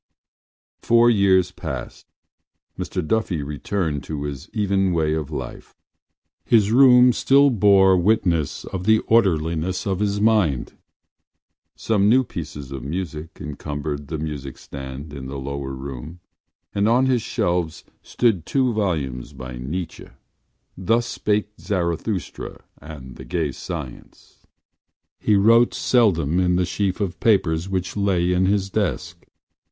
Four 0.81 1.11
years 1.11 1.51
passed. 1.51 2.07
Mr 2.75 3.07
Duffy 3.07 3.43
returned 3.43 4.03
to 4.05 4.23
his 4.23 4.49
even 4.51 4.93
way 4.93 5.13
of 5.13 5.29
life. 5.29 5.75
His 6.43 6.71
room 6.71 7.13
still 7.13 7.51
bore 7.51 7.95
witness 7.95 8.65
of 8.65 8.85
the 8.85 8.97
orderliness 9.01 9.85
of 9.85 9.99
his 9.99 10.19
mind. 10.19 10.73
Some 11.75 12.09
new 12.09 12.23
pieces 12.23 12.71
of 12.71 12.83
music 12.83 13.37
encumbered 13.39 14.07
the 14.07 14.17
music 14.17 14.57
stand 14.57 15.13
in 15.13 15.27
the 15.27 15.37
lower 15.37 15.71
room 15.75 16.19
and 16.73 16.89
on 16.89 17.05
his 17.05 17.21
shelves 17.21 17.83
stood 18.01 18.47
two 18.47 18.73
volumes 18.73 19.33
by 19.33 19.57
Nietzsche: 19.57 20.07
Thus 20.75 21.05
Spake 21.05 21.49
Zarathustra 21.59 22.63
and 22.81 23.17
The 23.17 23.25
Gay 23.25 23.51
Science. 23.51 24.47
He 25.19 25.35
wrote 25.35 25.75
seldom 25.75 26.39
in 26.39 26.55
the 26.55 26.65
sheaf 26.65 26.99
of 26.99 27.19
papers 27.19 27.69
which 27.69 27.95
lay 27.95 28.33
in 28.33 28.47
his 28.47 28.71
desk. 28.71 29.27